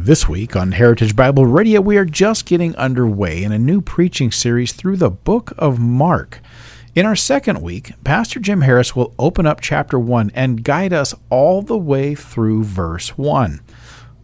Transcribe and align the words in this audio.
This 0.00 0.28
week 0.28 0.54
on 0.54 0.72
Heritage 0.72 1.16
Bible 1.16 1.44
Radio, 1.44 1.80
we 1.80 1.96
are 1.96 2.04
just 2.04 2.46
getting 2.46 2.74
underway 2.76 3.42
in 3.42 3.50
a 3.50 3.58
new 3.58 3.80
preaching 3.80 4.30
series 4.30 4.72
through 4.72 4.96
the 4.96 5.10
book 5.10 5.52
of 5.58 5.80
Mark. 5.80 6.40
In 6.94 7.04
our 7.04 7.16
second 7.16 7.60
week, 7.60 7.92
Pastor 8.04 8.38
Jim 8.38 8.60
Harris 8.60 8.94
will 8.94 9.12
open 9.18 9.44
up 9.44 9.60
chapter 9.60 9.98
1 9.98 10.30
and 10.36 10.62
guide 10.62 10.92
us 10.92 11.14
all 11.30 11.62
the 11.62 11.76
way 11.76 12.14
through 12.14 12.62
verse 12.62 13.18
1. 13.18 13.60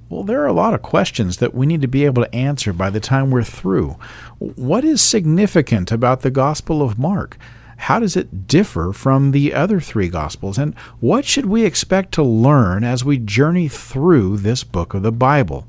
Well, 0.08 0.22
there 0.22 0.40
are 0.42 0.46
a 0.46 0.52
lot 0.52 0.74
of 0.74 0.80
questions 0.80 1.38
that 1.38 1.54
we 1.54 1.66
need 1.66 1.82
to 1.82 1.88
be 1.88 2.04
able 2.04 2.22
to 2.22 2.34
answer 2.34 2.72
by 2.72 2.88
the 2.88 3.00
time 3.00 3.32
we're 3.32 3.42
through. 3.42 3.96
What 4.38 4.84
is 4.84 5.02
significant 5.02 5.91
about 5.91 6.20
the 6.20 6.30
Gospel 6.30 6.82
of 6.82 7.00
Mark? 7.00 7.36
How 7.77 7.98
does 7.98 8.16
it 8.16 8.46
differ 8.46 8.92
from 8.92 9.30
the 9.30 9.52
other 9.52 9.80
three 9.80 10.09
Gospels? 10.09 10.59
And 10.59 10.74
what 11.01 11.24
should 11.24 11.46
we 11.46 11.64
expect 11.64 12.12
to 12.12 12.23
learn 12.23 12.84
as 12.84 13.05
we 13.05 13.19
journey 13.19 13.69
through 13.69 14.38
this 14.38 14.64
book 14.64 14.95
of 14.95 15.02
the 15.02 15.12
Bible? 15.12 15.66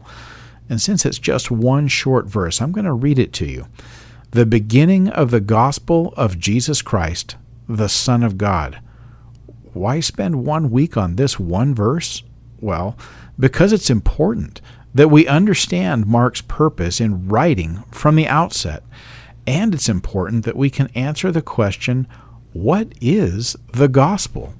And 0.69 0.81
since 0.81 1.05
it's 1.05 1.19
just 1.19 1.51
one 1.51 1.87
short 1.87 2.25
verse, 2.25 2.61
I'm 2.61 2.71
going 2.71 2.85
to 2.85 2.93
read 2.93 3.19
it 3.19 3.33
to 3.33 3.45
you. 3.45 3.67
The 4.31 4.45
beginning 4.45 5.09
of 5.09 5.31
the 5.31 5.41
Gospel 5.41 6.13
of 6.17 6.39
Jesus 6.39 6.81
Christ, 6.81 7.35
the 7.67 7.89
Son 7.89 8.23
of 8.23 8.37
God. 8.37 8.79
Why 9.73 9.99
spend 9.99 10.45
one 10.45 10.71
week 10.71 10.97
on 10.97 11.15
this 11.15 11.39
one 11.39 11.75
verse? 11.75 12.23
Well, 12.61 12.97
because 13.37 13.73
it's 13.73 13.89
important 13.89 14.61
that 14.93 15.11
we 15.11 15.27
understand 15.27 16.07
Mark's 16.07 16.41
purpose 16.41 17.01
in 17.01 17.27
writing 17.27 17.83
from 17.91 18.15
the 18.15 18.27
outset 18.27 18.83
and 19.47 19.73
it's 19.73 19.89
important 19.89 20.45
that 20.45 20.57
we 20.57 20.69
can 20.69 20.89
answer 20.95 21.31
the 21.31 21.41
question 21.41 22.07
what 22.53 22.93
is 23.01 23.57
the 23.73 23.89
gospel? 23.89 24.53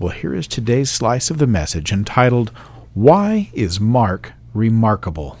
Well, 0.00 0.12
here 0.12 0.34
is 0.34 0.48
today's 0.48 0.90
slice 0.90 1.30
of 1.30 1.38
the 1.38 1.46
message 1.46 1.92
entitled, 1.92 2.50
Why 2.92 3.50
is 3.52 3.78
Mark 3.78 4.32
Remarkable? 4.52 5.38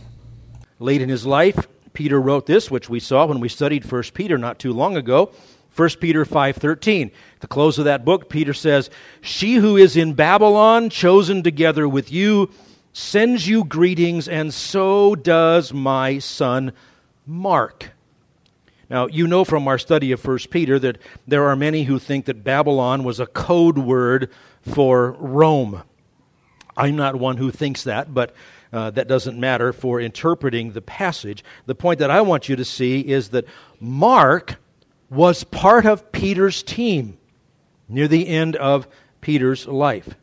Late 0.78 1.02
in 1.02 1.08
his 1.08 1.26
life, 1.26 1.66
Peter 1.92 2.20
wrote 2.20 2.46
this, 2.46 2.70
which 2.70 2.88
we 2.88 3.00
saw 3.00 3.26
when 3.26 3.40
we 3.40 3.48
studied 3.48 3.90
1 3.90 4.02
Peter 4.14 4.38
not 4.38 4.60
too 4.60 4.72
long 4.72 4.96
ago. 4.96 5.32
1 5.74 5.88
Peter 6.00 6.24
5:13. 6.24 7.10
At 7.34 7.40
The 7.40 7.46
close 7.46 7.78
of 7.78 7.84
that 7.86 8.04
book, 8.04 8.28
Peter 8.28 8.54
says, 8.54 8.88
"She 9.20 9.56
who 9.56 9.76
is 9.76 9.96
in 9.96 10.14
Babylon, 10.14 10.90
chosen 10.90 11.42
together 11.42 11.88
with 11.88 12.12
you, 12.12 12.50
sends 12.92 13.48
you 13.48 13.64
greetings, 13.64 14.28
and 14.28 14.54
so 14.54 15.14
does 15.14 15.72
my 15.72 16.18
son 16.18 16.72
Mark." 17.26 17.90
Now, 18.90 19.06
you 19.06 19.28
know 19.28 19.44
from 19.44 19.68
our 19.68 19.78
study 19.78 20.10
of 20.10 20.26
1 20.26 20.38
Peter 20.50 20.76
that 20.80 20.98
there 21.26 21.48
are 21.48 21.54
many 21.54 21.84
who 21.84 22.00
think 22.00 22.24
that 22.24 22.42
Babylon 22.42 23.04
was 23.04 23.20
a 23.20 23.26
code 23.26 23.78
word 23.78 24.30
for 24.62 25.12
Rome. 25.12 25.84
I'm 26.76 26.96
not 26.96 27.14
one 27.14 27.36
who 27.36 27.52
thinks 27.52 27.84
that, 27.84 28.12
but 28.12 28.34
uh, 28.72 28.90
that 28.90 29.06
doesn't 29.06 29.38
matter 29.38 29.72
for 29.72 30.00
interpreting 30.00 30.72
the 30.72 30.82
passage. 30.82 31.44
The 31.66 31.74
point 31.76 32.00
that 32.00 32.10
I 32.10 32.20
want 32.20 32.48
you 32.48 32.56
to 32.56 32.64
see 32.64 33.00
is 33.00 33.28
that 33.28 33.44
Mark 33.78 34.56
was 35.08 35.44
part 35.44 35.86
of 35.86 36.10
Peter's 36.10 36.62
team 36.62 37.16
near 37.88 38.08
the 38.08 38.26
end 38.26 38.56
of 38.56 38.88
Peter's 39.20 39.68
life. 39.68 40.16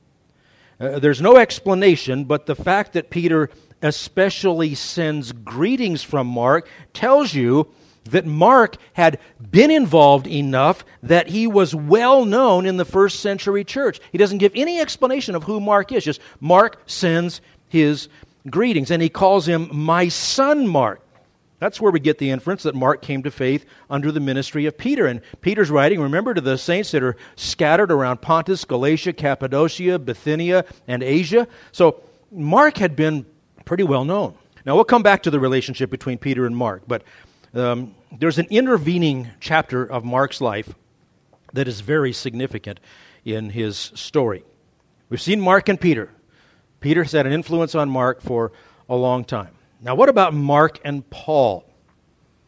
Uh, 0.80 1.00
there's 1.00 1.22
no 1.22 1.38
explanation, 1.38 2.26
but 2.26 2.46
the 2.46 2.56
fact 2.56 2.94
that 2.94 3.10
Peter 3.10 3.50
especially 3.82 4.76
sends 4.76 5.32
greetings 5.32 6.04
from 6.04 6.28
Mark 6.28 6.68
tells 6.94 7.34
you 7.34 7.72
that 8.10 8.26
Mark 8.26 8.78
had 8.94 9.20
been 9.52 9.72
involved 9.72 10.28
enough 10.28 10.86
that 11.04 11.28
he 11.28 11.48
was 11.48 11.74
well 11.74 12.26
known 12.26 12.66
in 12.66 12.78
the 12.78 12.86
first 12.86 13.20
century 13.20 13.64
church. 13.64 14.00
He 14.12 14.18
doesn't 14.18 14.38
give 14.40 14.52
any 14.56 14.80
explanation 14.80 15.36
of 15.36 15.44
who 15.44 15.60
Mark 15.60 15.92
is, 15.92 16.04
just 16.04 16.22
Mark 16.40 16.82
sends 16.86 17.42
his 17.68 18.10
greetings, 18.50 18.92
and 18.92 19.02
he 19.02 19.10
calls 19.10 19.48
him 19.48 19.70
my 19.72 20.08
son 20.08 20.68
Mark. 20.68 21.02
That's 21.60 21.82
where 21.82 21.92
we 21.92 22.00
get 22.00 22.20
the 22.20 22.30
inference 22.30 22.64
that 22.64 22.76
Mark 22.76 23.02
came 23.02 23.24
to 23.24 23.32
faith 23.32 23.66
under 23.90 24.12
the 24.12 24.20
ministry 24.20 24.68
of 24.68 24.78
Peter. 24.78 25.08
And 25.08 25.22
Peter's 25.42 25.72
writing, 25.72 26.00
remember, 26.00 26.36
to 26.36 26.42
the 26.42 26.58
saints 26.58 26.92
that 26.92 27.02
are 27.02 27.16
scattered 27.36 27.92
around 27.92 28.22
Pontus, 28.22 28.64
Galatia, 28.64 29.14
Cappadocia, 29.14 29.98
Bithynia, 29.98 30.66
and 30.88 31.02
Asia. 31.02 31.48
So 31.72 32.04
Mark 32.32 32.78
had 32.78 32.96
been 32.96 33.26
pretty 33.66 33.84
well 33.84 34.06
known. 34.06 34.36
Now, 34.66 34.76
we'll 34.76 34.84
come 34.84 35.02
back 35.02 35.24
to 35.24 35.32
the 35.32 35.40
relationship 35.40 35.90
between 35.90 36.18
Peter 36.18 36.46
and 36.46 36.56
Mark, 36.56 36.84
but 36.88 37.04
um, 37.58 37.96
there's 38.18 38.38
an 38.38 38.48
intervening 38.50 39.30
chapter 39.40 39.84
of 39.84 40.04
Mark's 40.04 40.42
life 40.42 40.74
that 41.54 41.68
is 41.68 41.82
very 41.82 42.14
significant 42.14 42.80
in 43.26 43.50
his 43.50 43.92
story. 43.96 44.44
We've 45.10 45.22
seen 45.22 45.42
Mark 45.42 45.70
and 45.70 45.80
Peter. 45.80 46.10
Peter's 46.80 47.12
had 47.12 47.26
an 47.26 47.34
influence 47.34 47.76
on 47.76 47.90
Mark 47.90 48.22
for 48.22 48.52
a 48.90 48.96
long 48.96 49.26
time. 49.26 49.50
Now, 49.82 49.96
what 49.96 50.10
about 50.10 50.34
Mark 50.34 50.80
and 50.84 51.08
Paul? 51.10 51.64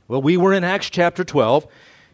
Well, 0.08 0.22
we 0.22 0.38
were 0.38 0.53
in 0.53 0.64
Acts 0.64 0.90
chapter 0.90 1.24
12. 1.24 1.68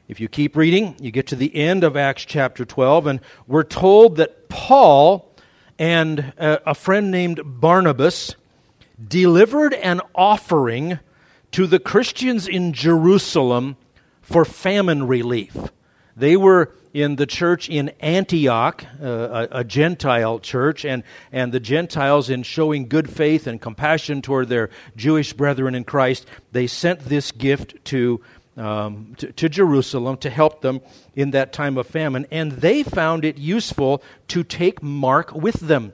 If 0.08 0.20
you 0.20 0.28
keep 0.28 0.56
reading, 0.56 0.96
you 1.00 1.12
get 1.12 1.28
to 1.28 1.36
the 1.36 1.56
end 1.56 1.84
of 1.84 1.98
Acts 1.98 2.26
chapter 2.26 2.66
12, 2.66 3.08
and 3.08 3.20
we're 3.48 3.64
told 3.64 4.18
that 4.18 4.50
Paul 4.50 5.34
and 5.80 6.20
a, 6.38 6.72
a 6.72 6.76
friend 6.76 7.10
named 7.10 7.42
Barnabas 7.44 8.36
delivered 9.08 9.74
an 9.74 10.02
offering 10.14 11.00
to 11.56 11.66
the 11.66 11.80
Christians 11.80 12.50
in 12.50 12.74
Jerusalem 12.74 13.78
for 14.22 14.44
famine 14.44 15.08
relief. 15.08 15.56
They 16.18 16.36
were 16.36 16.74
in 16.94 17.16
the 17.16 17.26
church 17.26 17.70
in 17.70 17.94
Antioch, 18.02 18.84
uh, 19.02 19.48
a, 19.50 19.60
a, 19.60 19.64
Gentile 19.64 20.40
church, 20.40 20.84
and, 20.84 21.02
and 21.32 21.54
the 21.54 21.62
Gentiles, 21.62 22.30
in 22.30 22.44
showing 22.44 22.90
good 22.90 23.10
faith 23.10 23.48
and 23.48 23.62
compassion 23.62 24.22
toward 24.22 24.50
their 24.50 24.70
Jewish 24.98 25.32
brethren 25.32 25.76
in 25.76 25.86
Christ, 25.86 26.26
they 26.52 26.68
sent 26.68 27.00
this 27.00 27.32
gift 27.32 27.86
to, 27.86 28.20
um, 28.58 29.16
to, 29.20 29.32
to 29.32 29.48
Jerusalem 29.48 30.18
to 30.18 30.30
help 30.30 30.60
them 30.60 30.82
in 31.16 31.32
that 31.32 31.54
time 31.54 31.78
of 31.78 31.88
famine, 31.88 32.28
and 32.32 32.52
they 32.52 32.84
found 32.84 33.24
it 33.24 33.38
useful 33.38 34.04
to 34.28 34.44
take 34.44 34.84
Mark 34.84 35.34
with 35.34 35.62
them. 35.62 35.94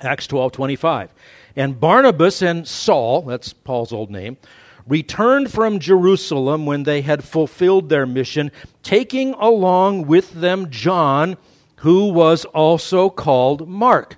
Acts 0.00 0.26
12 0.28 0.52
25. 0.52 1.12
And 1.56 1.78
Barnabas 1.78 2.40
and 2.40 2.66
Saul, 2.66 3.20
that's 3.20 3.52
Paul's 3.52 3.92
old 3.92 4.10
name, 4.10 4.38
returned 4.86 5.50
from 5.50 5.78
Jerusalem 5.78 6.66
when 6.66 6.82
they 6.82 7.02
had 7.02 7.24
fulfilled 7.24 7.88
their 7.88 8.06
mission, 8.06 8.50
taking 8.82 9.34
along 9.34 10.06
with 10.06 10.32
them 10.32 10.70
John, 10.70 11.36
who 11.76 12.12
was 12.12 12.44
also 12.46 13.10
called 13.10 13.68
Mark. 13.68 14.16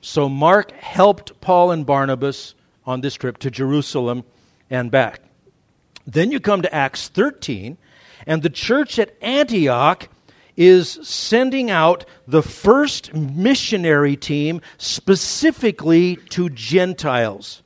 So 0.00 0.28
Mark 0.28 0.72
helped 0.72 1.40
Paul 1.40 1.70
and 1.70 1.84
Barnabas 1.84 2.54
on 2.84 3.00
this 3.00 3.14
trip 3.14 3.38
to 3.38 3.50
Jerusalem 3.50 4.24
and 4.70 4.90
back. 4.90 5.20
Then 6.06 6.30
you 6.30 6.40
come 6.40 6.62
to 6.62 6.74
Acts 6.74 7.08
13, 7.08 7.76
and 8.26 8.42
the 8.42 8.50
church 8.50 8.98
at 8.98 9.14
Antioch 9.20 10.08
is 10.56 10.98
sending 11.02 11.70
out 11.70 12.04
the 12.26 12.42
first 12.42 13.12
missionary 13.14 14.16
team 14.16 14.60
specifically 14.78 16.16
to 16.30 16.48
Gentiles. 16.50 17.62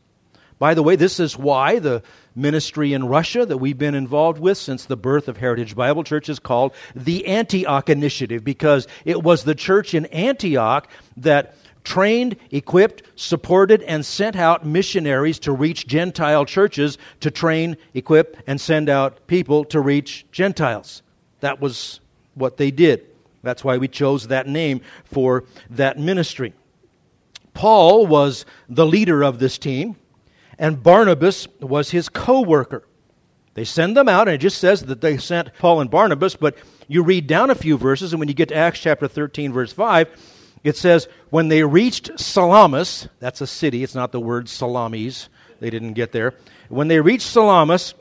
By 0.59 0.75
the 0.75 0.83
way, 0.83 0.97
this 0.97 1.21
is 1.21 1.39
why 1.39 1.79
the 1.79 2.03
ministry 2.35 2.93
in 2.93 3.07
Russia 3.07 3.45
that 3.45 3.59
we've 3.59 3.79
been 3.79 3.95
involved 3.95 4.39
with 4.39 4.59
since 4.59 4.85
the 4.85 4.97
birth 4.97 5.29
of 5.29 5.37
Heritage 5.37 5.75
Bible 5.75 6.05
Church 6.05 6.29
is 6.29 6.39
called 6.39 6.75
the 6.95 7.27
Antioch 7.27 7.89
Initiative 7.89 8.45
because 8.45 8.87
it 9.05 9.23
was 9.23 9.45
the 9.45 9.55
church 9.55 9.95
in 9.95 10.07
Antioch 10.07 10.89
that 11.17 11.55
trained, 11.85 12.37
equipped, 12.51 13.03
supported, 13.17 13.83
and 13.83 14.05
sent 14.05 14.37
out 14.37 14.67
missionaries 14.67 15.39
to 15.41 15.53
reach 15.53 15.87
Gentile 15.87 16.45
churches 16.45 16.99
to 17.21 17.31
train, 17.31 17.77
equip, 17.95 18.37
and 18.47 18.61
send 18.61 18.89
out 18.89 19.27
people 19.27 19.65
to 19.67 19.81
reach 19.81 20.27
Gentiles. 20.31 21.03
That 21.41 21.61
was 21.61 22.01
what 22.35 22.57
they 22.57 22.71
did. 22.71 23.07
That's 23.43 23.65
why 23.65 23.79
we 23.79 23.89
chose 23.89 24.29
that 24.29 24.47
name 24.47 24.83
for 25.05 25.45
that 25.71 25.99
ministry. 25.99 26.53
Paul 27.55 28.07
was 28.07 28.45
the 28.69 28.87
leader 28.87 29.23
of 29.23 29.39
this 29.39 29.59
team 29.59 29.97
and 30.61 30.83
Barnabas 30.83 31.49
was 31.59 31.91
his 31.91 32.09
co 32.11 32.43
worker. 32.43 32.87
They 33.55 33.65
send 33.65 33.97
them 33.97 34.09
out, 34.09 34.29
and 34.29 34.35
it 34.37 34.39
just 34.39 34.59
says 34.59 34.83
that 34.83 35.01
they 35.01 35.17
sent 35.17 35.55
Paul 35.59 35.81
and 35.81 35.91
Barnabas, 35.91 36.37
but 36.37 36.57
you 36.87 37.03
read 37.03 37.27
down 37.27 37.51
a 37.51 37.55
few 37.57 37.77
verses, 37.77 38.13
and 38.13 38.21
when 38.21 38.29
you 38.29 38.35
get 38.35 38.51
to 38.51 38.55
Acts 38.55 38.79
chapter 38.79 39.09
13, 39.09 39.53
verse 39.53 39.73
5, 39.73 40.09
it 40.63 40.77
says, 40.77 41.09
When 41.31 41.49
they 41.49 41.65
reached 41.65 42.21
Salamis, 42.21 43.09
that's 43.19 43.41
a 43.41 43.47
city, 43.47 43.83
it's 43.83 43.95
not 43.95 44.13
the 44.13 44.21
word 44.21 44.49
salamis, 44.49 45.29
they 45.59 45.71
didn't 45.71 45.95
get 45.95 46.13
there. 46.13 46.35
When 46.69 46.89
they 46.89 47.01
reached 47.01 47.27
Salamis, 47.27 47.95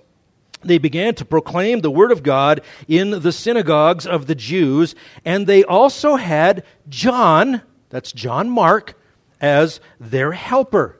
they 0.61 0.77
began 0.77 1.15
to 1.15 1.25
proclaim 1.25 1.79
the 1.79 1.89
word 1.89 2.11
of 2.11 2.21
God 2.21 2.61
in 2.87 3.21
the 3.21 3.31
synagogues 3.31 4.05
of 4.05 4.27
the 4.27 4.35
Jews, 4.35 4.93
and 5.23 5.47
they 5.47 5.63
also 5.63 6.17
had 6.17 6.65
John, 6.89 7.61
that's 7.89 8.11
John 8.11 8.49
Mark, 8.49 8.95
as 9.39 9.79
their 9.99 10.33
helper. 10.33 10.98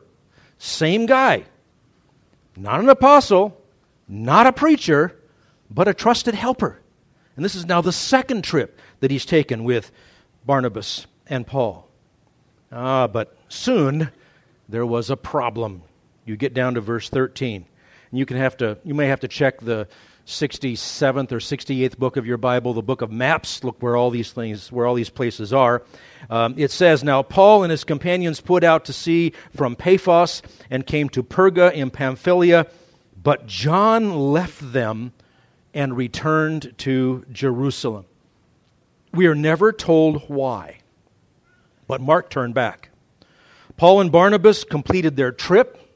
Same 0.60 1.06
guy. 1.08 1.46
Not 2.56 2.82
an 2.82 2.90
apostle, 2.90 3.60
not 4.08 4.46
a 4.46 4.54
preacher, 4.54 5.18
but 5.72 5.88
a 5.88 5.94
trusted 5.94 6.36
helper. 6.36 6.80
And 7.36 7.46
this 7.46 7.56
is 7.56 7.66
now 7.66 7.80
the 7.80 7.94
second 7.94 8.44
trip 8.44 8.78
that 9.00 9.10
he's 9.10 9.26
taken 9.26 9.64
with 9.64 9.92
Barnabas 10.46 11.08
and 11.28 11.48
Paul. 11.48 11.88
Ah, 12.72 13.08
but 13.08 13.36
soon 13.48 14.12
there 14.68 14.86
was 14.86 15.10
a 15.10 15.16
problem. 15.16 15.84
You 16.26 16.36
get 16.36 16.54
down 16.54 16.74
to 16.74 16.82
verse 16.82 17.10
13. 17.10 17.66
And 18.12 18.20
you 18.20 18.26
can 18.26 18.38
have 18.38 18.58
to 18.58 18.78
you 18.84 18.94
may 18.94 19.08
have 19.08 19.22
to 19.22 19.28
check 19.28 19.62
the 19.62 19.88
67th 20.30 21.32
or 21.32 21.38
68th 21.38 21.98
book 21.98 22.16
of 22.16 22.26
your 22.28 22.38
Bible, 22.38 22.74
the 22.74 22.84
book 22.84 23.02
of 23.02 23.12
maps. 23.12 23.64
Look 23.64 23.82
where 23.82 23.96
all 23.96 24.12
these 24.12 24.32
things, 24.32 24.72
where 24.72 24.86
all 24.86 24.94
these 24.94 25.10
places 25.10 25.52
are. 25.52 25.84
Um, 26.30 26.54
it 26.56 26.70
says, 26.70 27.04
Now 27.04 27.24
Paul 27.24 27.64
and 27.64 27.72
his 27.72 27.84
companions 27.84 28.40
put 28.40 28.64
out 28.64 28.86
to 28.86 28.94
sea 28.94 29.34
from 29.56 29.76
Paphos 29.76 30.44
and 30.70 30.86
came 30.86 31.10
to 31.10 31.24
Perga 31.24 31.74
in 31.74 31.90
Pamphylia, 31.90 32.68
but 33.22 33.48
John 33.48 34.32
left 34.32 34.72
them 34.72 35.14
and 35.74 35.98
returned 35.98 36.76
to 36.78 37.26
Jerusalem. 37.32 38.06
We 39.12 39.26
are 39.26 39.36
never 39.36 39.72
told 39.72 40.30
why, 40.30 40.78
but 41.88 42.02
Mark 42.02 42.30
turned 42.30 42.54
back. 42.54 42.90
Paul 43.78 44.02
and 44.02 44.12
Barnabas 44.12 44.64
completed 44.64 45.16
their 45.16 45.32
trip. 45.32 45.89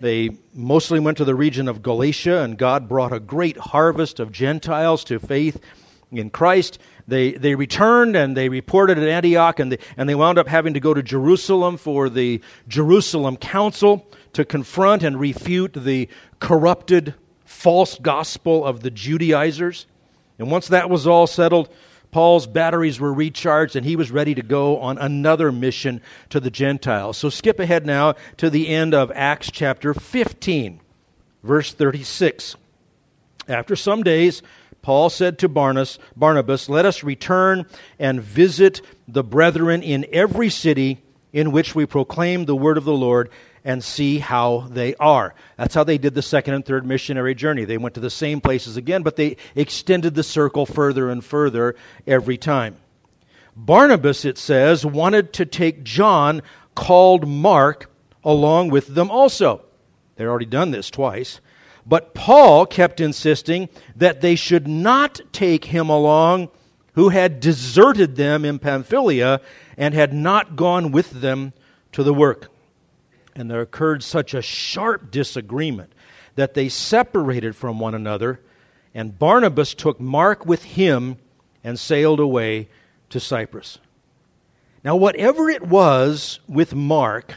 They 0.00 0.30
mostly 0.54 1.00
went 1.00 1.18
to 1.18 1.24
the 1.24 1.34
region 1.34 1.66
of 1.68 1.82
Galatia, 1.82 2.42
and 2.42 2.56
God 2.56 2.88
brought 2.88 3.12
a 3.12 3.20
great 3.20 3.56
harvest 3.56 4.20
of 4.20 4.30
Gentiles 4.30 5.02
to 5.04 5.18
faith 5.18 5.60
in 6.12 6.30
Christ. 6.30 6.78
They, 7.06 7.32
they 7.32 7.54
returned 7.54 8.16
and 8.16 8.36
they 8.36 8.48
reported 8.48 8.98
at 8.98 9.08
Antioch, 9.08 9.58
and 9.58 9.72
they, 9.72 9.78
and 9.96 10.08
they 10.08 10.14
wound 10.14 10.38
up 10.38 10.46
having 10.46 10.74
to 10.74 10.80
go 10.80 10.94
to 10.94 11.02
Jerusalem 11.02 11.76
for 11.76 12.08
the 12.08 12.40
Jerusalem 12.68 13.36
Council 13.36 14.06
to 14.34 14.44
confront 14.44 15.02
and 15.02 15.18
refute 15.18 15.72
the 15.72 16.08
corrupted 16.38 17.14
false 17.44 17.98
gospel 17.98 18.64
of 18.64 18.82
the 18.82 18.90
Judaizers. 18.90 19.86
And 20.38 20.50
once 20.50 20.68
that 20.68 20.88
was 20.88 21.06
all 21.06 21.26
settled, 21.26 21.68
Paul's 22.10 22.46
batteries 22.46 22.98
were 22.98 23.12
recharged 23.12 23.76
and 23.76 23.84
he 23.84 23.96
was 23.96 24.10
ready 24.10 24.34
to 24.34 24.42
go 24.42 24.78
on 24.78 24.98
another 24.98 25.52
mission 25.52 26.00
to 26.30 26.40
the 26.40 26.50
Gentiles. 26.50 27.18
So 27.18 27.28
skip 27.28 27.58
ahead 27.58 27.84
now 27.84 28.14
to 28.38 28.48
the 28.50 28.68
end 28.68 28.94
of 28.94 29.12
Acts 29.14 29.50
chapter 29.50 29.92
15, 29.92 30.80
verse 31.42 31.72
36. 31.72 32.56
After 33.46 33.76
some 33.76 34.02
days, 34.02 34.42
Paul 34.82 35.10
said 35.10 35.38
to 35.40 35.48
Barnabas, 35.48 35.98
Barnabas, 36.16 36.68
Let 36.68 36.86
us 36.86 37.02
return 37.02 37.66
and 37.98 38.22
visit 38.22 38.80
the 39.06 39.24
brethren 39.24 39.82
in 39.82 40.06
every 40.12 40.50
city 40.50 41.02
in 41.32 41.52
which 41.52 41.74
we 41.74 41.84
proclaim 41.84 42.44
the 42.44 42.56
word 42.56 42.78
of 42.78 42.84
the 42.84 42.92
Lord 42.92 43.30
and 43.64 43.82
see 43.82 44.18
how 44.18 44.68
they 44.70 44.94
are. 44.96 45.34
That's 45.56 45.74
how 45.74 45.84
they 45.84 45.98
did 45.98 46.14
the 46.14 46.22
second 46.22 46.54
and 46.54 46.64
third 46.64 46.86
missionary 46.86 47.34
journey. 47.34 47.64
They 47.64 47.78
went 47.78 47.94
to 47.94 48.00
the 48.00 48.10
same 48.10 48.40
places 48.40 48.76
again, 48.76 49.02
but 49.02 49.16
they 49.16 49.36
extended 49.54 50.14
the 50.14 50.22
circle 50.22 50.66
further 50.66 51.10
and 51.10 51.24
further 51.24 51.74
every 52.06 52.36
time. 52.36 52.76
Barnabas, 53.56 54.24
it 54.24 54.38
says, 54.38 54.86
wanted 54.86 55.32
to 55.34 55.46
take 55.46 55.82
John, 55.82 56.42
called 56.74 57.26
Mark, 57.26 57.90
along 58.22 58.70
with 58.70 58.94
them 58.94 59.10
also. 59.10 59.62
They'd 60.16 60.26
already 60.26 60.46
done 60.46 60.70
this 60.70 60.90
twice. 60.90 61.40
But 61.84 62.14
Paul 62.14 62.66
kept 62.66 63.00
insisting 63.00 63.68
that 63.96 64.20
they 64.20 64.36
should 64.36 64.68
not 64.68 65.20
take 65.32 65.66
him 65.66 65.88
along 65.88 66.50
who 66.92 67.08
had 67.08 67.40
deserted 67.40 68.16
them 68.16 68.44
in 68.44 68.58
Pamphylia 68.58 69.40
and 69.76 69.94
had 69.94 70.12
not 70.12 70.54
gone 70.56 70.92
with 70.92 71.10
them 71.10 71.52
to 71.92 72.02
the 72.02 72.14
work 72.14 72.50
and 73.38 73.50
there 73.50 73.60
occurred 73.60 74.02
such 74.02 74.34
a 74.34 74.42
sharp 74.42 75.10
disagreement 75.10 75.92
that 76.34 76.54
they 76.54 76.68
separated 76.68 77.54
from 77.54 77.78
one 77.78 77.94
another, 77.94 78.40
and 78.94 79.18
Barnabas 79.18 79.74
took 79.74 80.00
Mark 80.00 80.44
with 80.44 80.64
him 80.64 81.16
and 81.62 81.78
sailed 81.78 82.20
away 82.20 82.68
to 83.10 83.20
Cyprus. 83.20 83.78
Now, 84.84 84.96
whatever 84.96 85.48
it 85.48 85.62
was 85.62 86.40
with 86.48 86.74
Mark 86.74 87.34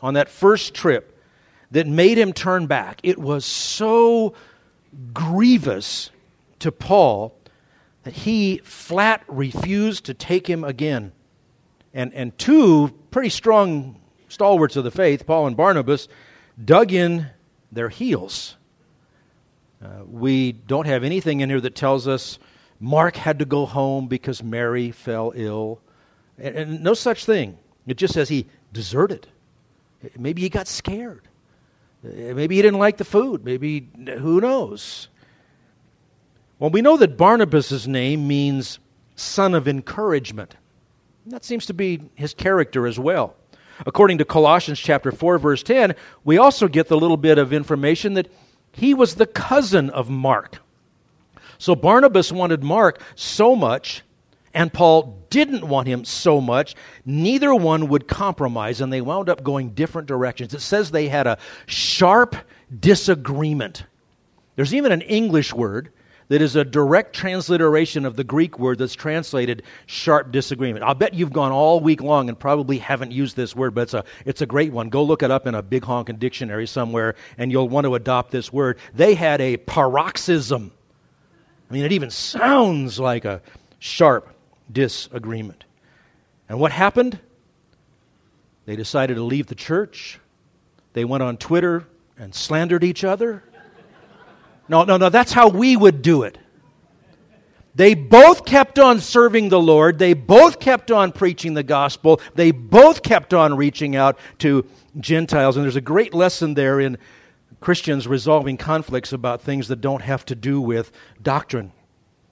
on 0.00 0.14
that 0.14 0.28
first 0.28 0.74
trip 0.74 1.22
that 1.70 1.86
made 1.86 2.18
him 2.18 2.32
turn 2.32 2.66
back, 2.66 3.00
it 3.02 3.18
was 3.18 3.44
so 3.44 4.34
grievous 5.12 6.10
to 6.60 6.72
Paul 6.72 7.34
that 8.04 8.14
he 8.14 8.58
flat 8.64 9.24
refused 9.28 10.04
to 10.06 10.14
take 10.14 10.46
him 10.46 10.64
again. 10.64 11.12
And, 11.92 12.14
and 12.14 12.36
two 12.38 12.94
pretty 13.10 13.30
strong 13.30 14.00
stalwarts 14.28 14.76
of 14.76 14.84
the 14.84 14.90
faith, 14.90 15.26
Paul 15.26 15.46
and 15.46 15.56
Barnabas, 15.56 16.08
dug 16.62 16.92
in 16.92 17.28
their 17.72 17.88
heels. 17.88 18.56
Uh, 19.82 20.04
we 20.06 20.52
don't 20.52 20.86
have 20.86 21.04
anything 21.04 21.40
in 21.40 21.48
here 21.48 21.60
that 21.60 21.74
tells 21.74 22.08
us 22.08 22.38
Mark 22.80 23.16
had 23.16 23.38
to 23.38 23.44
go 23.44 23.66
home 23.66 24.08
because 24.08 24.42
Mary 24.42 24.90
fell 24.90 25.32
ill. 25.34 25.80
And, 26.38 26.56
and 26.56 26.82
no 26.82 26.94
such 26.94 27.24
thing. 27.24 27.58
It 27.86 27.96
just 27.96 28.14
says 28.14 28.28
he 28.28 28.46
deserted. 28.72 29.26
Maybe 30.16 30.42
he 30.42 30.48
got 30.48 30.66
scared. 30.66 31.28
Uh, 32.04 32.34
maybe 32.34 32.56
he 32.56 32.62
didn't 32.62 32.78
like 32.78 32.96
the 32.96 33.04
food. 33.04 33.44
Maybe, 33.44 33.88
who 34.18 34.40
knows? 34.40 35.08
Well, 36.58 36.70
we 36.70 36.82
know 36.82 36.96
that 36.96 37.16
Barnabas' 37.16 37.86
name 37.86 38.26
means 38.26 38.78
son 39.16 39.54
of 39.54 39.68
encouragement. 39.68 40.56
That 41.26 41.44
seems 41.44 41.66
to 41.66 41.74
be 41.74 42.02
his 42.14 42.34
character 42.34 42.86
as 42.86 42.98
well. 42.98 43.34
According 43.86 44.18
to 44.18 44.24
Colossians 44.24 44.78
chapter 44.78 45.12
4 45.12 45.38
verse 45.38 45.62
10, 45.62 45.94
we 46.24 46.38
also 46.38 46.68
get 46.68 46.88
the 46.88 46.96
little 46.96 47.16
bit 47.16 47.38
of 47.38 47.52
information 47.52 48.14
that 48.14 48.30
he 48.72 48.94
was 48.94 49.14
the 49.14 49.26
cousin 49.26 49.90
of 49.90 50.08
Mark. 50.10 50.58
So 51.58 51.74
Barnabas 51.74 52.30
wanted 52.30 52.62
Mark 52.62 53.02
so 53.14 53.56
much 53.56 54.02
and 54.54 54.72
Paul 54.72 55.24
didn't 55.30 55.68
want 55.68 55.88
him 55.88 56.04
so 56.04 56.40
much, 56.40 56.74
neither 57.04 57.54
one 57.54 57.88
would 57.88 58.08
compromise, 58.08 58.80
and 58.80 58.92
they 58.92 59.00
wound 59.00 59.28
up 59.28 59.44
going 59.44 59.70
different 59.70 60.08
directions. 60.08 60.54
It 60.54 60.60
says 60.60 60.90
they 60.90 61.08
had 61.08 61.26
a 61.26 61.38
sharp 61.66 62.34
disagreement. 62.80 63.84
There's 64.56 64.74
even 64.74 64.90
an 64.90 65.02
English 65.02 65.52
word 65.52 65.92
that 66.28 66.42
is 66.42 66.56
a 66.56 66.64
direct 66.64 67.14
transliteration 67.14 68.04
of 68.04 68.16
the 68.16 68.24
Greek 68.24 68.58
word 68.58 68.78
that's 68.78 68.94
translated 68.94 69.62
sharp 69.86 70.30
disagreement. 70.30 70.84
I'll 70.84 70.94
bet 70.94 71.14
you've 71.14 71.32
gone 71.32 71.52
all 71.52 71.80
week 71.80 72.02
long 72.02 72.28
and 72.28 72.38
probably 72.38 72.78
haven't 72.78 73.12
used 73.12 73.34
this 73.34 73.56
word, 73.56 73.74
but 73.74 73.82
it's 73.82 73.94
a, 73.94 74.04
it's 74.26 74.42
a 74.42 74.46
great 74.46 74.72
one. 74.72 74.90
Go 74.90 75.02
look 75.02 75.22
it 75.22 75.30
up 75.30 75.46
in 75.46 75.54
a 75.54 75.62
big 75.62 75.84
honking 75.84 76.16
dictionary 76.16 76.66
somewhere, 76.66 77.14
and 77.38 77.50
you'll 77.50 77.68
want 77.68 77.86
to 77.86 77.94
adopt 77.94 78.30
this 78.30 78.52
word. 78.52 78.78
They 78.94 79.14
had 79.14 79.40
a 79.40 79.56
paroxysm. 79.56 80.70
I 81.70 81.74
mean, 81.74 81.84
it 81.84 81.92
even 81.92 82.10
sounds 82.10 83.00
like 83.00 83.24
a 83.24 83.42
sharp 83.78 84.34
disagreement. 84.70 85.64
And 86.48 86.58
what 86.58 86.72
happened? 86.72 87.18
They 88.66 88.76
decided 88.76 89.14
to 89.14 89.22
leave 89.22 89.46
the 89.46 89.54
church. 89.54 90.20
They 90.92 91.04
went 91.04 91.22
on 91.22 91.36
Twitter 91.38 91.86
and 92.18 92.34
slandered 92.34 92.84
each 92.84 93.04
other. 93.04 93.42
No, 94.68 94.84
no, 94.84 94.96
no, 94.96 95.08
that's 95.08 95.32
how 95.32 95.48
we 95.48 95.76
would 95.76 96.02
do 96.02 96.22
it. 96.22 96.38
They 97.74 97.94
both 97.94 98.44
kept 98.44 98.80
on 98.80 98.98
serving 99.00 99.50
the 99.50 99.60
Lord. 99.60 100.00
They 100.00 100.12
both 100.12 100.58
kept 100.58 100.90
on 100.90 101.12
preaching 101.12 101.54
the 101.54 101.62
gospel. 101.62 102.20
They 102.34 102.50
both 102.50 103.04
kept 103.04 103.32
on 103.32 103.56
reaching 103.56 103.94
out 103.94 104.18
to 104.38 104.66
Gentiles. 104.98 105.56
And 105.56 105.64
there's 105.64 105.76
a 105.76 105.80
great 105.80 106.12
lesson 106.12 106.54
there 106.54 106.80
in 106.80 106.98
Christians 107.60 108.08
resolving 108.08 108.56
conflicts 108.56 109.12
about 109.12 109.42
things 109.42 109.68
that 109.68 109.80
don't 109.80 110.02
have 110.02 110.24
to 110.26 110.34
do 110.34 110.60
with 110.60 110.90
doctrine. 111.22 111.72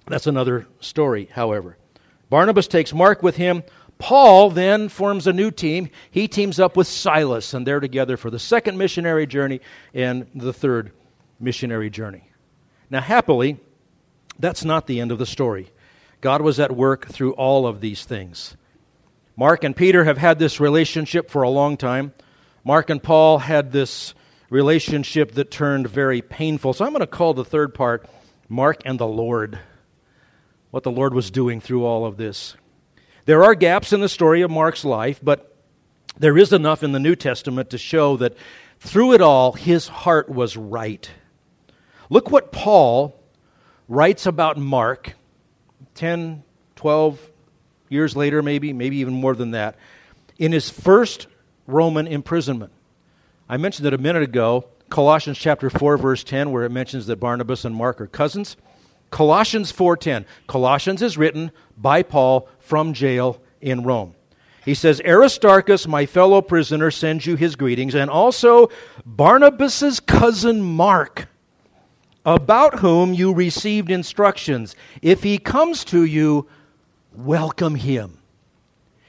That's 0.07 0.26
another 0.26 0.66
story, 0.81 1.28
however. 1.33 1.76
Barnabas 2.28 2.66
takes 2.66 2.93
Mark 2.93 3.23
with 3.23 3.37
him. 3.37 3.62
Paul 3.99 4.50
then 4.50 4.88
forms 4.88 5.28
a 5.28 5.33
new 5.33 5.50
team. 5.52 5.90
He 6.11 6.28
teams 6.28 6.59
up 6.59 6.76
with 6.76 6.88
Silas, 6.88 7.55
and 7.55 7.66
they're 7.66 7.81
together 7.81 8.16
for 8.16 8.31
the 8.31 8.38
second 8.38 8.78
missionary 8.78 9.26
journey 9.26 9.61
and 9.95 10.26
the 10.35 10.52
third 10.52 10.93
missionary 11.38 11.90
journey. 11.90 12.31
Now, 12.90 13.00
happily, 13.00 13.59
that's 14.38 14.64
not 14.64 14.87
the 14.87 15.00
end 15.00 15.12
of 15.12 15.19
the 15.19 15.26
story. 15.26 15.71
God 16.21 16.43
was 16.43 16.61
at 16.61 16.75
work 16.75 17.07
through 17.09 17.33
all 17.35 17.66
of 17.66 17.81
these 17.81 18.05
things. 18.05 18.57
Mark 19.37 19.64
and 19.64 19.76
Peter 19.76 20.05
have 20.05 20.19
had 20.19 20.38
this 20.38 20.61
relationship 20.61 21.31
for 21.31 21.43
a 21.43 21.50
long 21.50 21.76
time. 21.76 22.14
Mark 22.64 22.90
and 22.90 23.02
Paul 23.02 23.38
had 23.38 23.71
this 23.71 24.14
relationship 24.49 25.33
that 25.33 25.50
turned 25.50 25.88
very 25.88 26.23
painful. 26.23 26.73
So 26.73 26.85
I'm 26.85 26.93
going 26.93 27.00
to 27.00 27.07
call 27.07 27.35
the 27.35 27.45
third 27.45 27.75
part 27.75 28.09
Mark 28.49 28.81
and 28.85 28.99
the 28.99 29.07
Lord. 29.07 29.59
What 30.71 30.85
the 30.85 30.90
Lord 30.90 31.14
was 31.14 31.31
doing 31.31 31.61
through 31.61 31.85
all 31.85 32.07
of 32.07 32.16
this. 32.16 32.57
There 33.26 33.45
are 33.45 33.55
gaps 33.55 33.93
in 33.93 34.00
the 34.00 34.09
story 34.09 34.43
of 34.43 34.50
Mark's 34.50 34.85
life, 34.85 35.21
but 35.23 35.57
there 36.19 36.38
is 36.38 36.52
enough 36.52 36.83
in 36.83 36.93
the 36.93 37.00
New 37.00 37.16
Testament 37.16 37.71
to 37.71 37.78
show 37.78 38.16
that 38.19 38.37
through 38.78 39.14
it 39.14 39.21
all, 39.21 39.52
his 39.52 39.88
heart 39.88 40.28
was 40.28 40.57
right. 40.57 41.11
Look 42.10 42.30
what 42.30 42.52
Paul 42.52 43.18
writes 43.88 44.26
about 44.26 44.56
Mark 44.56 45.14
10, 45.94 46.42
12 46.76 47.30
years 47.88 48.16
later, 48.16 48.42
maybe, 48.42 48.72
maybe 48.72 48.98
even 48.98 49.14
more 49.14 49.34
than 49.34 49.52
that, 49.52 49.76
in 50.38 50.52
his 50.52 50.70
first 50.70 51.26
Roman 51.66 52.06
imprisonment. 52.06 52.72
I 53.48 53.56
mentioned 53.56 53.86
it 53.86 53.94
a 53.94 53.98
minute 53.98 54.22
ago, 54.22 54.66
Colossians 54.88 55.38
chapter 55.38 55.68
4 55.70 55.96
verse 55.96 56.22
10 56.22 56.52
where 56.52 56.64
it 56.64 56.70
mentions 56.70 57.06
that 57.06 57.16
Barnabas 57.16 57.64
and 57.64 57.75
Mark 57.75 58.00
are 58.00 58.06
cousins. 58.06 58.56
Colossians 59.10 59.72
4:10. 59.72 60.25
Colossians 60.46 61.00
is 61.02 61.16
written 61.16 61.52
by 61.76 62.02
Paul 62.02 62.48
from 62.58 62.92
jail 62.92 63.40
in 63.60 63.82
Rome. 63.84 64.14
He 64.64 64.75
says, 64.75 65.00
Aristarchus, 65.04 65.86
my 65.86 66.06
fellow 66.06 66.42
prisoner, 66.42 66.90
sends 66.90 67.25
you 67.25 67.36
his 67.36 67.54
greetings, 67.54 67.94
and 67.94 68.10
also 68.10 68.68
Barnabas's 69.04 70.00
cousin 70.00 70.60
Mark, 70.60 71.28
about 72.26 72.80
whom 72.80 73.14
you 73.14 73.33
received 73.33 73.90
instructions. 73.90 74.75
If 75.00 75.23
he 75.23 75.38
comes 75.38 75.85
to 75.87 76.04
you, 76.04 76.49
welcome 77.14 77.76
him. 77.76 78.18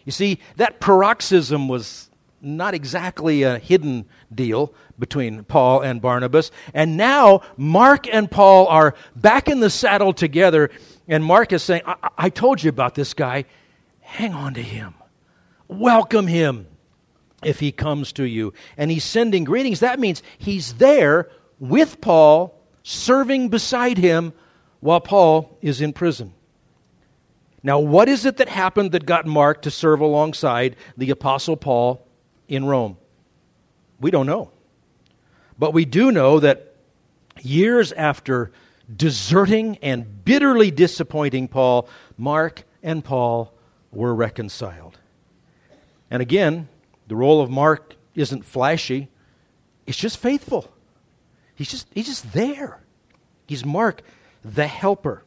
You 0.05 0.11
see, 0.13 0.39
that 0.55 0.79
paroxysm 0.79 1.67
was 1.67 2.09
not 2.41 2.73
exactly 2.73 3.43
a 3.43 3.57
hidden 3.57 4.05
deal 4.33 4.73
between 4.99 5.43
Paul 5.43 5.81
and 5.81 6.01
Barnabas. 6.01 6.51
And 6.73 6.95
now 6.95 7.41
Mark 7.57 8.07
and 8.07 8.29
Paul 8.29 8.67
are 8.67 8.95
back 9.15 9.49
in 9.49 9.59
the 9.59 9.69
saddle 9.69 10.13
together, 10.13 10.69
and 11.07 11.25
Mark 11.25 11.51
is 11.51 11.63
saying, 11.63 11.81
I, 11.85 12.09
I 12.17 12.29
told 12.29 12.63
you 12.63 12.69
about 12.69 12.95
this 12.95 13.13
guy. 13.13 13.45
Hang 14.01 14.33
on 14.33 14.53
to 14.53 14.61
him. 14.61 14.93
Welcome 15.67 16.27
him 16.27 16.67
if 17.43 17.59
he 17.59 17.71
comes 17.71 18.13
to 18.13 18.23
you. 18.23 18.53
And 18.77 18.89
he's 18.89 19.03
sending 19.03 19.43
greetings. 19.43 19.81
That 19.81 19.99
means 19.99 20.23
he's 20.37 20.75
there 20.75 21.29
with 21.59 21.99
Paul, 21.99 22.56
serving 22.87 23.49
beside 23.49 23.97
him 23.97 24.31
while 24.79 25.01
Paul 25.01 25.57
is 25.61 25.81
in 25.81 25.91
prison. 25.91 26.33
Now, 27.61 27.79
what 27.79 28.07
is 28.07 28.25
it 28.25 28.37
that 28.37 28.47
happened 28.47 28.93
that 28.93 29.05
got 29.05 29.25
Mark 29.25 29.63
to 29.63 29.71
serve 29.71 29.99
alongside 29.99 30.77
the 30.95 31.09
Apostle 31.09 31.57
Paul 31.57 32.07
in 32.47 32.63
Rome? 32.63 32.95
We 33.99 34.09
don't 34.09 34.25
know. 34.25 34.51
But 35.59 35.73
we 35.73 35.83
do 35.83 36.13
know 36.13 36.39
that 36.39 36.75
years 37.41 37.91
after 37.91 38.53
deserting 38.95 39.77
and 39.81 40.23
bitterly 40.23 40.71
disappointing 40.71 41.49
Paul, 41.49 41.89
Mark 42.17 42.63
and 42.81 43.03
Paul 43.03 43.53
were 43.91 44.15
reconciled. 44.15 44.97
And 46.09 46.21
again, 46.21 46.69
the 47.09 47.17
role 47.17 47.41
of 47.41 47.49
Mark 47.49 47.95
isn't 48.15 48.45
flashy, 48.45 49.09
it's 49.85 49.97
just 49.97 50.19
faithful. 50.19 50.71
He's 51.57 51.69
just, 51.69 51.87
he's 51.93 52.05
just 52.05 52.31
there. 52.33 52.79
He's 53.47 53.65
Mark, 53.65 54.03
the 54.45 54.67
helper. 54.67 55.23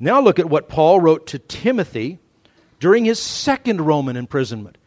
Now 0.00 0.20
look 0.20 0.38
at 0.38 0.48
what 0.48 0.68
Paul 0.68 1.00
wrote 1.00 1.28
to 1.28 1.38
Timothy 1.38 2.18
during 2.80 3.04
his 3.04 3.20
second 3.20 3.82
Roman 3.82 4.16
imprisonment. 4.16 4.78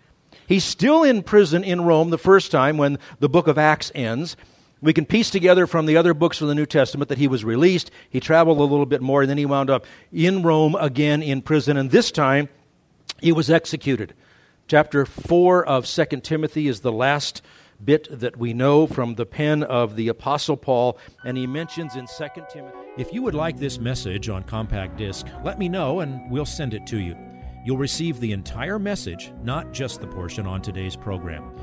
He's 0.47 0.63
still 0.63 1.03
in 1.03 1.23
prison 1.23 1.63
in 1.63 1.81
Rome 1.85 2.09
the 2.09 2.17
first 2.17 2.51
time 2.51 2.77
when 2.77 2.97
the 3.19 3.29
book 3.29 3.47
of 3.47 3.57
Acts 3.57 3.91
ends. 3.93 4.35
We 4.81 4.93
can 4.93 5.05
piece 5.05 5.29
together 5.29 5.67
from 5.67 5.85
the 5.85 5.97
other 5.97 6.13
books 6.13 6.41
of 6.41 6.47
the 6.47 6.55
New 6.55 6.65
Testament 6.65 7.09
that 7.09 7.19
he 7.19 7.27
was 7.27 7.45
released, 7.45 7.91
he 8.09 8.19
traveled 8.19 8.57
a 8.57 8.63
little 8.63 8.87
bit 8.87 9.01
more, 9.01 9.21
and 9.21 9.29
then 9.29 9.37
he 9.37 9.45
wound 9.45 9.69
up 9.69 9.85
in 10.11 10.41
Rome 10.41 10.75
again 10.75 11.21
in 11.21 11.43
prison, 11.43 11.77
and 11.77 11.91
this 11.91 12.11
time 12.11 12.49
he 13.21 13.31
was 13.31 13.51
executed. 13.51 14.15
Chapter 14.67 15.05
4 15.05 15.65
of 15.65 15.85
2 15.85 16.05
Timothy 16.21 16.67
is 16.67 16.79
the 16.79 16.91
last 16.91 17.43
bit 17.85 18.07
that 18.19 18.37
we 18.37 18.53
know 18.53 18.87
from 18.87 19.15
the 19.15 19.25
pen 19.25 19.63
of 19.63 19.95
the 19.95 20.07
Apostle 20.09 20.57
Paul, 20.57 20.97
and 21.25 21.37
he 21.37 21.47
mentions 21.47 21.95
in 21.95 22.05
2 22.05 22.27
Timothy. 22.51 22.77
If 22.97 23.13
you 23.13 23.21
would 23.23 23.35
like 23.35 23.57
this 23.57 23.79
message 23.79 24.29
on 24.29 24.43
compact 24.43 24.97
disc, 24.97 25.25
let 25.43 25.59
me 25.59 25.69
know 25.69 26.01
and 26.01 26.29
we'll 26.29 26.45
send 26.45 26.73
it 26.73 26.85
to 26.87 26.97
you. 26.99 27.15
You'll 27.65 27.77
receive 27.77 28.19
the 28.19 28.31
entire 28.31 28.79
message, 28.79 29.31
not 29.43 29.71
just 29.71 30.01
the 30.01 30.07
portion 30.07 30.47
on 30.47 30.61
today's 30.61 30.95
program. 30.95 31.53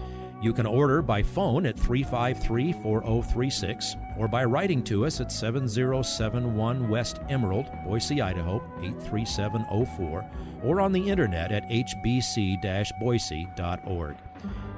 You 0.41 0.53
can 0.53 0.67
order 0.67 1.03
by 1.03 1.25
phone 1.25 1.67
at 1.67 1.77
353 1.77 2.73
4036 2.73 3.97
or 4.17 4.29
by 4.29 4.45
writing 4.45 4.85
to 4.85 5.05
us 5.05 5.21
at 5.21 5.33
7071 5.33 6.89
West 6.89 7.19
Emerald, 7.29 7.67
Boise, 7.85 8.23
Idaho 8.23 8.63
83704 8.81 10.31
or 10.63 10.81
on 10.81 10.93
the 10.93 11.09
internet 11.09 11.51
at 11.51 11.69
hbc 11.69 12.61
boise.org. 13.01 14.17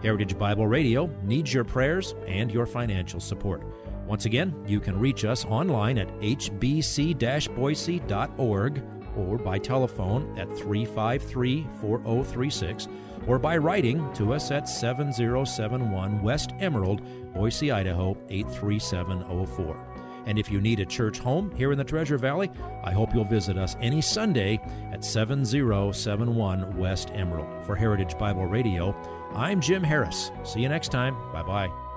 Heritage 0.03 0.39
Bible 0.39 0.67
Radio 0.67 1.11
needs 1.23 1.53
your 1.53 1.65
prayers 1.65 2.15
and 2.27 2.51
your 2.51 2.67
financial 2.67 3.21
support. 3.21 3.63
Once 4.07 4.25
again, 4.25 4.55
you 4.67 4.81
can 4.81 4.99
reach 4.99 5.25
us 5.25 5.45
online 5.45 5.99
at 5.99 6.09
hbc 6.21 7.55
boise.org 7.55 8.83
or 9.17 9.39
by 9.39 9.59
telephone 9.59 10.39
at 10.39 10.49
353 10.59 11.67
4036 11.81 12.89
or 13.27 13.39
by 13.39 13.57
writing 13.57 14.13
to 14.15 14.33
us 14.33 14.51
at 14.51 14.69
7071 14.69 16.23
West 16.23 16.53
Emerald, 16.59 17.03
Boise, 17.35 17.71
Idaho 17.71 18.17
83704. 18.29 19.90
And 20.31 20.39
if 20.39 20.49
you 20.49 20.61
need 20.61 20.79
a 20.79 20.87
church 20.87 21.19
home 21.19 21.51
here 21.57 21.73
in 21.73 21.79
the 21.79 21.83
Treasure 21.83 22.17
Valley, 22.17 22.53
I 22.85 22.93
hope 22.93 23.13
you'll 23.13 23.25
visit 23.25 23.59
us 23.59 23.75
any 23.81 24.01
Sunday 24.01 24.61
at 24.93 25.05
7071 25.05 26.79
West 26.79 27.11
Emerald. 27.13 27.49
For 27.67 27.75
Heritage 27.75 28.17
Bible 28.17 28.47
Radio, 28.47 28.95
I'm 29.35 29.61
Jim 29.61 29.83
Harris. 29.83 30.31
See 30.45 30.61
you 30.61 30.69
next 30.69 30.93
time. 30.93 31.17
Bye 31.33 31.43
bye. 31.43 31.90